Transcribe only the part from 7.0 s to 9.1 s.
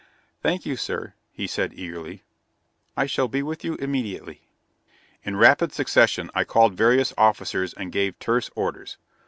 officers and gave terse orders.